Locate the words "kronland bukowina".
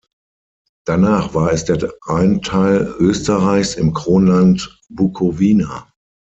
3.93-5.91